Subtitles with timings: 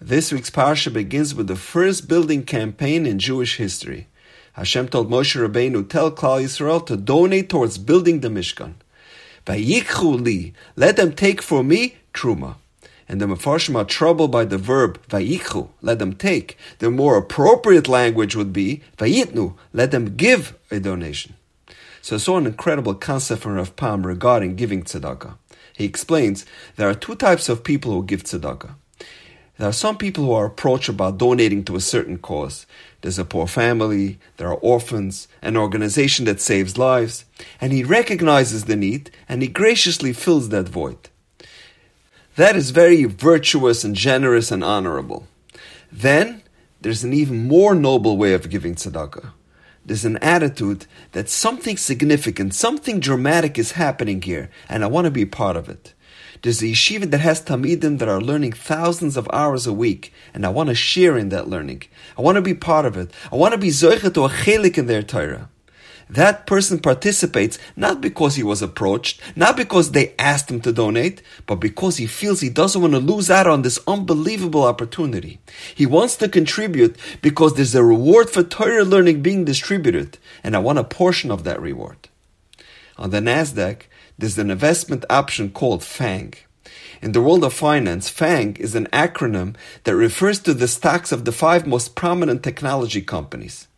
[0.00, 4.08] This week's parsha begins with the first building campaign in Jewish history.
[4.52, 8.74] Hashem told Moshe Rabbeinu, tell Klal Yisrael to donate towards building the Mishkan.
[9.46, 12.56] Vayikchu li, let them take for me truma.
[13.08, 16.58] And the Mefarshim are troubled by the verb vayikchu, let them take.
[16.78, 21.36] The more appropriate language would be vayitnu, let them give a donation.
[22.02, 25.38] So I saw an incredible concept from Rav regarding giving tzedakah.
[25.74, 26.44] He explains
[26.76, 28.74] there are two types of people who give tzedakah.
[29.58, 32.66] There are some people who are approached about donating to a certain cause.
[33.00, 37.24] There's a poor family, there are orphans, an organization that saves lives,
[37.60, 41.08] and he recognizes the need and he graciously fills that void.
[42.36, 45.26] That is very virtuous and generous and honorable.
[45.90, 46.42] Then
[46.82, 49.32] there's an even more noble way of giving tzedakah.
[49.86, 55.10] There's an attitude that something significant, something dramatic is happening here, and I want to
[55.10, 55.94] be part of it.
[56.42, 60.44] There's a yeshiva that has Talmidim that are learning thousands of hours a week, and
[60.44, 61.82] I want to share in that learning.
[62.18, 63.10] I want to be part of it.
[63.32, 65.48] I want to be zoicha to a chelik in their Torah.
[66.08, 71.20] That person participates not because he was approached, not because they asked him to donate,
[71.46, 75.40] but because he feels he doesn't want to lose out on this unbelievable opportunity.
[75.74, 80.60] He wants to contribute because there's a reward for Torah learning being distributed, and I
[80.60, 82.08] want a portion of that reward.
[82.98, 83.82] On the NASDAQ,
[84.18, 86.34] there's an investment option called FANG.
[87.02, 91.24] In the world of finance, FANG is an acronym that refers to the stocks of
[91.24, 93.68] the five most prominent technology companies.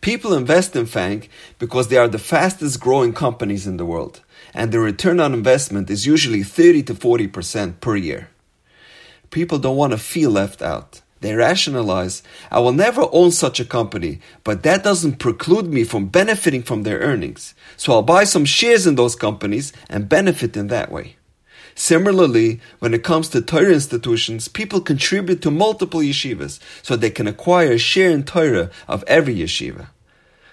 [0.00, 4.20] People invest in FANG because they are the fastest growing companies in the world,
[4.52, 8.28] and the return on investment is usually 30 to 40% per year.
[9.30, 11.00] People don't want to feel left out.
[11.24, 16.08] They rationalize, I will never own such a company, but that doesn't preclude me from
[16.08, 17.54] benefiting from their earnings.
[17.78, 21.16] So I'll buy some shares in those companies and benefit in that way.
[21.74, 27.26] Similarly, when it comes to Torah institutions, people contribute to multiple yeshivas so they can
[27.26, 29.86] acquire a share in Torah of every yeshiva.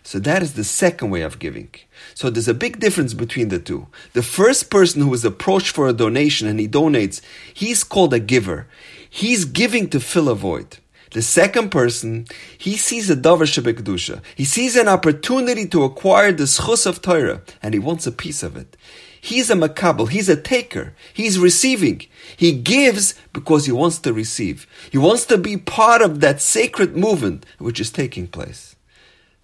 [0.04, 1.70] So that is the second way of giving.
[2.16, 3.88] So there's a big difference between the two.
[4.14, 7.22] The first person who is approached for a donation and he donates,
[7.54, 8.68] he's called a giver.
[9.10, 10.78] He's giving to fill a void.
[11.12, 12.26] The second person,
[12.58, 14.22] he sees a davar shebekdusha.
[14.36, 18.44] He sees an opportunity to acquire the schus of Torah, and he wants a piece
[18.44, 18.78] of it.
[19.20, 20.10] He's a makabel.
[20.10, 20.94] He's a taker.
[21.14, 22.02] He's receiving.
[22.38, 24.66] He gives because he wants to receive.
[24.90, 28.76] He wants to be part of that sacred movement which is taking place.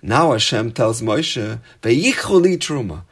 [0.02, 3.04] Now Hashem tells Moshe, "Vayikchu li truma,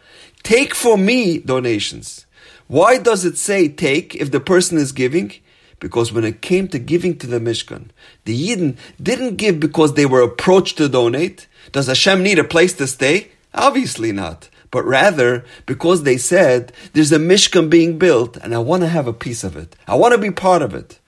[0.43, 2.25] take for me donations."
[2.67, 5.33] Why does it say take if the person is giving?
[5.79, 7.89] Because when it came to giving to the Mishkan,
[8.23, 11.47] the Yidden didn't give because they were approached to donate.
[11.71, 13.31] Does Hashem need a place to stay?
[13.53, 14.49] Obviously not.
[14.71, 19.07] But rather, because they said, there's a Mishkan being built and I want to have
[19.07, 19.75] a piece of it.
[19.87, 20.99] I want to be part of it.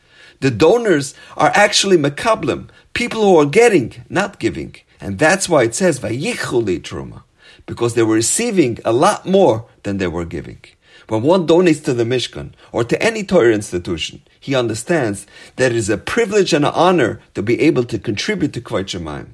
[0.41, 4.75] The donors are actually makablim, people who are getting, not giving.
[4.99, 7.23] And that's why it says, Vayichuli Truma.
[7.65, 10.61] Because they were receiving a lot more than they were giving.
[11.07, 15.25] When one donates to the Mishkan or to any Torah institution, he understands
[15.55, 18.85] that it is a privilege and an honor to be able to contribute to Kvayt
[18.85, 19.29] Shemayim.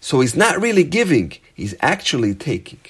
[0.00, 2.80] So he's not really giving, he's actually taking.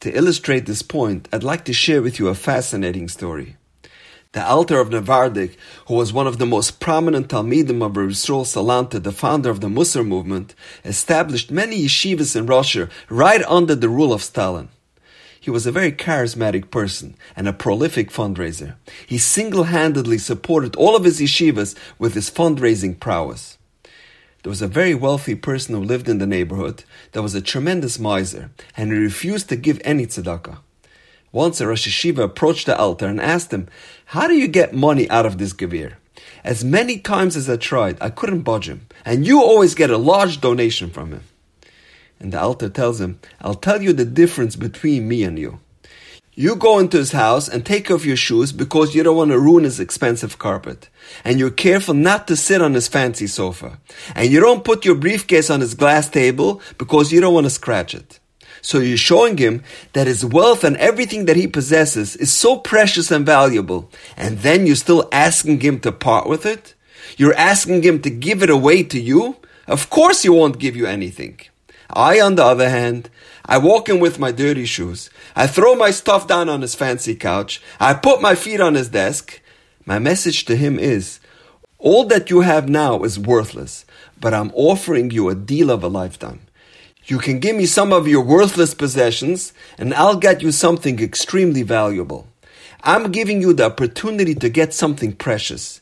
[0.00, 3.56] To illustrate this point, I'd like to share with you a fascinating story.
[4.32, 5.56] The Alter of Navardik,
[5.86, 9.68] who was one of the most prominent Talmidim of Yisrael Salanter, the founder of the
[9.68, 14.68] Musar movement, established many yeshivas in Russia right under the rule of Stalin.
[15.40, 18.74] He was a very charismatic person and a prolific fundraiser.
[19.06, 23.56] He single-handedly supported all of his yeshivas with his fundraising prowess.
[24.42, 27.98] There was a very wealthy person who lived in the neighborhood that was a tremendous
[27.98, 30.58] miser, and he refused to give any tzedakah.
[31.32, 33.68] Once a Rosh Yeshiva approached the Alter and asked him,
[34.06, 35.94] How do you get money out of this Gevir?
[36.42, 39.98] As many times as I tried, I couldn't budge him, and you always get a
[39.98, 41.24] large donation from him.
[42.18, 45.60] And the Alter tells him, I'll tell you the difference between me and you.
[46.34, 49.40] You go into his house and take off your shoes because you don't want to
[49.40, 50.88] ruin his expensive carpet.
[51.24, 53.80] And you're careful not to sit on his fancy sofa.
[54.14, 57.50] And you don't put your briefcase on his glass table because you don't want to
[57.50, 58.17] scratch it.
[58.60, 59.62] So you're showing him
[59.92, 63.90] that his wealth and everything that he possesses is so precious and valuable.
[64.16, 66.74] And then you're still asking him to part with it?
[67.16, 69.36] You're asking him to give it away to you?
[69.66, 71.40] Of course he won't give you anything.
[71.90, 73.10] I, on the other hand,
[73.44, 75.08] I walk in with my dirty shoes.
[75.34, 77.62] I throw my stuff down on his fancy couch.
[77.80, 79.40] I put my feet on his desk.
[79.86, 81.18] My message to him is,
[81.78, 83.86] all that you have now is worthless,
[84.20, 86.40] but I'm offering you a deal of a lifetime.
[87.08, 91.62] You can give me some of your worthless possessions, and I'll get you something extremely
[91.62, 92.28] valuable.
[92.82, 95.80] I'm giving you the opportunity to get something precious.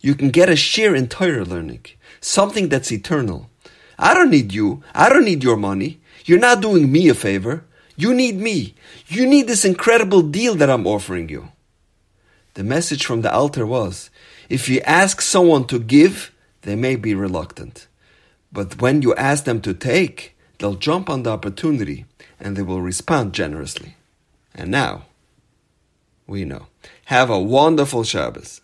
[0.00, 1.86] You can get a share in Torah learning,
[2.20, 3.50] something that's eternal.
[3.98, 4.84] I don't need you.
[4.94, 6.00] I don't need your money.
[6.24, 7.64] You're not doing me a favor.
[7.96, 8.74] You need me.
[9.08, 11.48] You need this incredible deal that I'm offering you.
[12.54, 14.08] The message from the Alter was,
[14.48, 16.32] if you ask someone to give,
[16.62, 17.88] they may be reluctant.
[18.52, 22.04] But when you ask them to take, they'll jump on the opportunity
[22.38, 23.96] and they will respond generously.
[24.54, 25.06] And now,
[26.26, 26.66] we know.
[27.06, 28.60] Have a wonderful Shabbos.